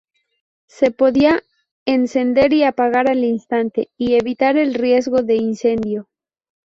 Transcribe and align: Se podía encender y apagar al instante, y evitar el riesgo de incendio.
Se 0.65 0.89
podía 0.89 1.43
encender 1.85 2.53
y 2.53 2.63
apagar 2.63 3.07
al 3.07 3.23
instante, 3.23 3.91
y 3.97 4.15
evitar 4.15 4.57
el 4.57 4.73
riesgo 4.73 5.21
de 5.21 5.35
incendio. 5.35 6.09